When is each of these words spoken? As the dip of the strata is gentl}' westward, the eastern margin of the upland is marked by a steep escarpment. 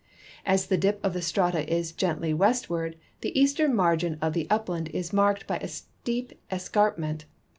As 0.47 0.65
the 0.65 0.77
dip 0.79 0.99
of 1.05 1.13
the 1.13 1.21
strata 1.21 1.71
is 1.71 1.93
gentl}' 1.93 2.35
westward, 2.35 2.95
the 3.19 3.39
eastern 3.39 3.75
margin 3.75 4.17
of 4.19 4.33
the 4.33 4.47
upland 4.49 4.87
is 4.89 5.13
marked 5.13 5.45
by 5.45 5.57
a 5.57 5.67
steep 5.67 6.41
escarpment. 6.51 7.25